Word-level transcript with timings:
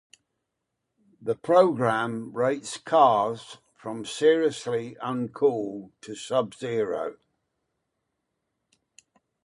The 1.21 1.35
program 1.35 2.35
rates 2.35 2.75
cars 2.79 3.59
from 3.75 4.03
seriously 4.03 4.97
un-cool 4.97 5.91
to 6.01 6.15
sub-zero. 6.15 7.17